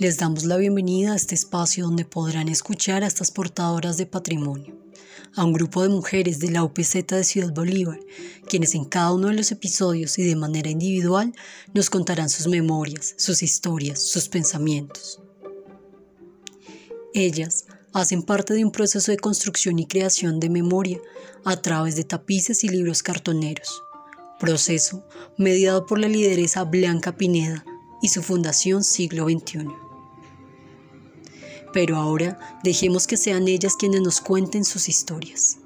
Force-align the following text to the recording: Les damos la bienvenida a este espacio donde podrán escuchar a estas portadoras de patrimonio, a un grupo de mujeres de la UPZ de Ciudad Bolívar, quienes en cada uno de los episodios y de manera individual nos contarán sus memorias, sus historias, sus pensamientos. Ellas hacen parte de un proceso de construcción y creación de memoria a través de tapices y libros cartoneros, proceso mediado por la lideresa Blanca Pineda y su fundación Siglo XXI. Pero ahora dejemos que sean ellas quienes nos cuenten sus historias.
Les 0.00 0.16
damos 0.16 0.42
la 0.42 0.56
bienvenida 0.56 1.12
a 1.12 1.16
este 1.16 1.36
espacio 1.36 1.84
donde 1.84 2.04
podrán 2.04 2.48
escuchar 2.48 3.04
a 3.04 3.06
estas 3.06 3.30
portadoras 3.30 3.96
de 3.96 4.06
patrimonio, 4.06 4.76
a 5.36 5.44
un 5.44 5.52
grupo 5.52 5.84
de 5.84 5.88
mujeres 5.88 6.40
de 6.40 6.50
la 6.50 6.64
UPZ 6.64 7.06
de 7.06 7.22
Ciudad 7.22 7.54
Bolívar, 7.54 8.00
quienes 8.48 8.74
en 8.74 8.86
cada 8.86 9.12
uno 9.12 9.28
de 9.28 9.34
los 9.34 9.52
episodios 9.52 10.18
y 10.18 10.24
de 10.24 10.34
manera 10.34 10.68
individual 10.68 11.32
nos 11.74 11.90
contarán 11.90 12.28
sus 12.28 12.48
memorias, 12.48 13.14
sus 13.18 13.40
historias, 13.44 14.02
sus 14.02 14.28
pensamientos. 14.28 15.20
Ellas 17.14 17.66
hacen 17.92 18.24
parte 18.24 18.52
de 18.52 18.64
un 18.64 18.72
proceso 18.72 19.12
de 19.12 19.18
construcción 19.18 19.78
y 19.78 19.86
creación 19.86 20.40
de 20.40 20.50
memoria 20.50 20.98
a 21.44 21.62
través 21.62 21.94
de 21.94 22.02
tapices 22.02 22.64
y 22.64 22.68
libros 22.68 23.04
cartoneros, 23.04 23.80
proceso 24.40 25.06
mediado 25.38 25.86
por 25.86 26.00
la 26.00 26.08
lideresa 26.08 26.64
Blanca 26.64 27.16
Pineda 27.16 27.64
y 28.02 28.08
su 28.08 28.24
fundación 28.24 28.82
Siglo 28.82 29.28
XXI. 29.28 29.83
Pero 31.74 31.96
ahora 31.96 32.38
dejemos 32.62 33.06
que 33.06 33.18
sean 33.18 33.48
ellas 33.48 33.76
quienes 33.76 34.00
nos 34.00 34.20
cuenten 34.20 34.64
sus 34.64 34.88
historias. 34.88 35.58